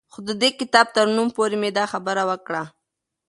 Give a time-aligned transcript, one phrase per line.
[0.13, 2.63] خو د دې کتاب تر نوم پورې مې دا خبره وکړه